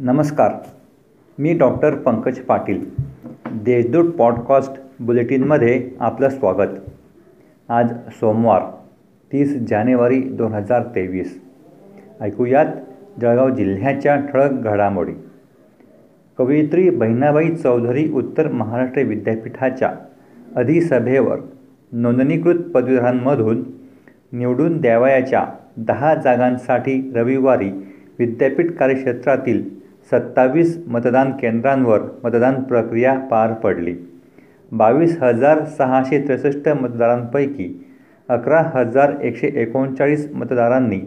नमस्कार 0.00 0.52
मी 1.38 1.52
doctor 1.58 1.94
Pankaj 1.94 2.38
Patil 2.38 2.84
Deshdoot 3.46 4.12
podcast 4.12 4.72
बुलेटिनमध्ये 5.00 5.90
आपलं 6.00 6.28
स्वागत. 6.28 6.68
आज 7.68 7.90
सोमवार 8.10 8.62
तीस 9.32 9.56
जानेवारी 9.70 10.20
दोन 10.20 10.52
हजार 10.52 10.82
तेवीस. 10.82 11.42
ऐकूयात 12.20 12.66
जळगाव 13.20 13.50
जिल्ह्याच्या 13.50 14.16
ठळक 14.16 14.50
घडामोडी. 14.50 15.12
कवयित्री 16.38 16.90
बहिणाबाई 16.90 17.54
चौधरी 17.54 18.12
उत्तर 18.12 18.48
महाराष्ट्र 18.48 19.02
विद्यापीठाच्या 19.02 19.94
अधिसभेवर 20.56 21.38
नोंदणीकृत 21.92 22.60
पदवीधरांमधून 22.60 23.64
निवडून 24.32 24.80
द्यावयाच्या 24.80 25.46
दहा 25.76 26.14
जागांसाठी 26.14 27.12
रविवारी 27.14 27.70
विद्यापीठ 28.18 28.70
कार्यक्षेत्रातील 28.70 29.75
सत्तावीस 30.10 30.84
मतदान 30.86 31.30
केंद्रांवर 31.30 32.00
मतदान 32.24 32.62
प्रक्रिया 32.62 33.18
पार 33.18 33.52
पडली. 33.52 33.94
बावीस 34.72 35.22
हजार 35.22 35.64
सहाशे 35.64 36.26
त्रेसष्ट 36.26 36.68
मतदारांपैकी 36.68 37.86
अकरा 38.28 38.62
हजार 38.74 39.12
एकशे 39.20 39.50
एकोणचाळीस 39.54 40.30
मतदारांनी 40.34 41.00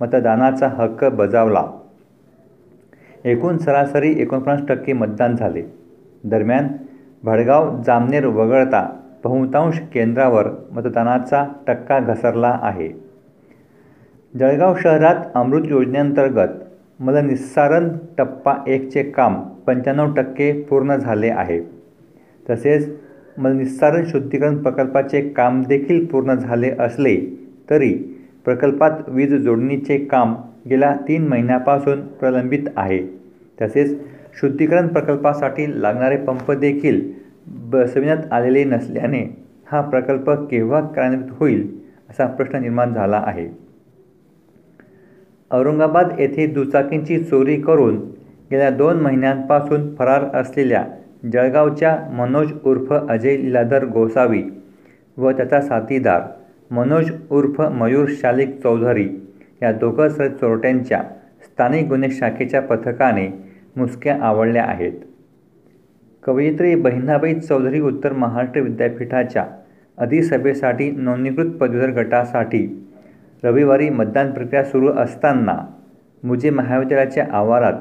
मतदानाचा 0.00 0.68
हक्क 0.68 1.04
बजावला. 1.04 1.64
एकूण 3.24 3.56
सरासरी 3.56 4.14
एकोणपन्नास 4.22 4.68
टक्के 4.68 4.92
मतदान 4.92 5.36
झाले. 5.36 5.62
दरम्यान 6.24 6.68
भडगाव 7.22 7.82
जामनेर 7.82 8.26
वगळता 8.26 8.88
बहुतांश 9.24 9.78
केंद्रावर 9.94 10.48
मतदानाचा 10.70 11.46
टक्का 11.66 11.98
घसरला 12.00 12.58
आहे. 12.62 12.88
जळगाव 14.38 14.74
शहरात 14.76 15.14
अमृत 15.34 15.62
योजनेअंतर्गत 15.64 16.48
मला 17.00 17.20
निस्सारण 17.20 17.88
टप्पा 18.18 18.54
एकचे 18.66 19.02
काम 19.02 19.40
पंच्याण्णव 19.66 20.14
टक्के 20.14 20.50
पूर्ण 20.62 20.96
झाले 20.96 21.28
आहे. 21.30 21.60
तसेच 22.46 22.88
मला 23.36 23.54
निस्सारण 23.54 24.04
शुद्धीकरण 24.06 24.56
प्रकल्पाचे 24.62 25.20
काम 25.28 25.62
देखील 25.62 26.04
पूर्ण 26.06 26.34
झाले 26.34 26.70
असले 26.78 27.16
तरी 27.70 27.92
प्रकल्पात 28.44 29.08
वीज 29.08 29.34
जोडणीचे 29.34 29.98
काम 30.04 30.34
गेल्या 30.70 30.94
तीन 31.08 31.26
महिन्यापासून 31.28 32.00
प्रलंबित 32.20 32.68
आहे. 32.76 32.98
तसेच 33.58 33.96
शुद्धीकरण 34.40 34.88
प्रकल्पासाठी 34.88 35.66
लागणारे 35.82 36.16
पंप 36.16 36.50
देखील 36.52 37.00
बसविण्यात 37.70 38.32
आलेले 38.32 38.64
नसल्याने 38.64 39.24
हा 39.66 39.80
प्रकल्प 39.80 40.30
केव्हा 40.50 40.80
कार्यान्वित 40.80 41.30
होईल 41.30 41.66
असा 42.10 42.26
प्रश्न 42.26 42.60
निर्माण 42.60 42.92
झाला 42.94 43.22
आहे. 43.26 43.48
औरंगाबाद 45.50 46.08
येथे 46.18 46.46
दुचाकींची 46.46 47.18
चोरी 47.24 47.56
करून 47.60 47.96
गेल्या 48.50 48.70
दोन 48.70 49.00
महिन्यांपासून 49.00 49.94
फरार 49.94 50.24
असलेल्या 50.34 50.84
जळगावच्या 51.32 51.96
मनोज 52.12 52.52
उर्फ 52.64 52.92
अजय 52.92 53.36
लीलाधर 53.36 53.84
गोसावी 53.84 54.42
व 55.16 55.30
त्याचा 55.30 55.60
साथीदार 55.60 56.22
मनोज 56.70 57.10
उर्फ 57.30 57.60
मयूर 57.60 58.08
शालिक 58.08 58.60
चौधरी 58.62 59.08
या 59.62 59.72
दोघं 59.72 60.08
सर 60.08 60.28
चोरट्यांच्या 60.28 61.02
स्थानिक 61.44 61.86
गुन्हे 61.88 62.10
शाखेच्या 62.10 62.62
पथकाने 62.62 63.28
मुसक्या 63.76 64.16
आवडल्या 64.22 64.64
आहेत. 64.64 64.92
कवयित्री 66.22 66.74
बहिणाबाई 66.74 67.34
चौधरी 67.34 67.80
उत्तर 67.80 68.12
महाराष्ट्र 68.12 68.60
विद्यापीठाच्या 68.60 69.44
अधिसभेसाठी 69.98 70.90
नोंदणीकृत 70.90 71.50
पदवीधर 71.50 71.90
गटासाठी 71.90 72.87
रविवारी 73.44 73.88
मतदान 73.90 74.30
प्रक्रिया 74.30 74.64
सुरू 74.64 74.88
असताना 74.88 75.58
मुजे 76.22 76.50
महाविद्यालयाच्या 76.50 77.26
आवारात 77.32 77.72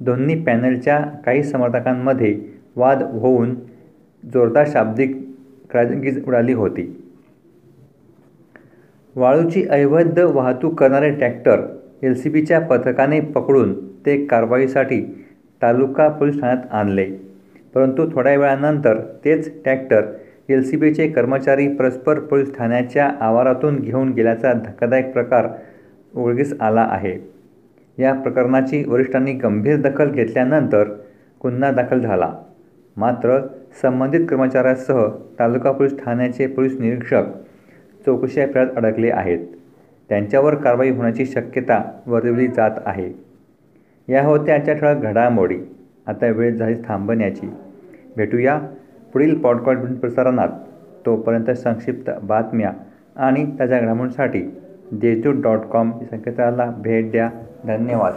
दोन्ही 0.00 0.44
पॅनलच्या 0.44 0.98
काही 1.26 1.42
समर्थकांमध्ये 1.42 2.40
वाद 2.76 3.02
होऊन 3.02 3.54
जोरदार 4.32 4.64
शाब्दिक 4.68 5.16
क्रांतीच 5.70 6.26
उडाली 6.26 6.52
होती. 6.52 7.04
वाळूची 9.16 9.64
अवैध 9.68 10.18
वाहतूक 10.18 10.80
करणारे 10.80 11.10
ट्रॅक्टर 11.10 11.60
एल 12.02 12.14
सी 12.14 12.28
बीच्या 12.28 12.60
पथकाने 12.60 13.20
पकडून 13.20 13.74
ते 14.06 14.26
कारवाईसाठी 14.26 15.26
तालुका 15.62 16.08
पोलीस 16.08 16.40
ठाण्यात 16.40 16.72
आणले. 16.72 17.10
परंतु 17.74 18.10
थोड्या 18.14 18.36
वेळानंतर 18.36 19.00
तेच 19.24 19.62
ट्रॅक्टर 19.62 20.00
एल 20.48 20.62
सी 20.62 20.76
बीचे 20.76 21.08
कर्मचारी 21.08 21.68
परस्पर 21.68 22.18
पोलीस 22.18 22.56
ठाण्याच्या 22.56 23.10
आवारातून 23.20 23.80
घेऊन 23.80 24.12
गेल्याचा 24.12 24.52
धक्कादायक 24.52 25.12
प्रकार 25.12 25.48
उघडकीस 26.14 26.54
आला 26.60 26.88
आहे. 26.90 27.18
या 27.98 28.14
प्रकरणाची 28.14 28.84
वरिष्ठांनी 28.84 29.32
गंभीर 29.32 29.76
दखल 29.76 30.10
घेतल्यानंतर 30.10 30.88
गुन्हा 31.42 31.70
दाखल 31.70 32.00
झाला. 32.00 32.32
मात्र 32.96 33.40
संबंधित 33.82 34.26
कर्मचाऱ्यासह 34.28 35.06
तालुका 35.38 35.72
पोलीस 35.72 36.04
ठाण्याचे 36.04 36.46
पोलीस 36.46 36.80
निरीक्षक 36.80 37.22
चौकशी 38.06 38.46
फेऱ्यात 38.46 38.66
अडकले 38.76 39.10
आहेत. 39.10 39.38
त्यांच्यावर 40.08 40.54
कारवाई 40.54 40.90
होण्याची 40.90 41.26
शक्यता 41.26 42.00
वर्तवली 42.06 42.46
जात 42.46 42.70
आहे. 42.86 43.12
या 44.08 44.24
होत्या 44.24 44.54
आजच्या 44.54 44.74
ठळक 44.74 44.96
घडामोडी. 44.96 45.58
आता 46.06 46.26
वेळ 46.26 46.54
झाली 46.54 46.74
थांबण्याची. 46.88 47.50
भेटूया 48.16 48.60
पुढील 49.12 49.38
पॉडकास्ट 49.38 50.00
प्रसारणात 50.00 50.48
तोपर्यंत 51.06 51.50
संक्षिप्त 51.50 52.10
बातम्या 52.22 52.72
आणि 53.16 53.50
ताज्या 53.58 53.80
घडामोडींसाठी 53.80 54.40
देशदूत 54.92 55.42
डॉट 55.42 55.58
कॉम 55.58 55.92
संकेतस्थळाला 56.10 56.72
भेट 56.78 57.10
द्या. 57.10 57.30
धन्यवाद. 57.64 58.12